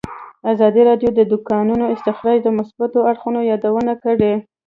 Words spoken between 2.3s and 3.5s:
د مثبتو اړخونو